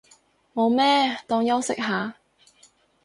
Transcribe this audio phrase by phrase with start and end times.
[0.55, 2.15] 冇咩，當休息下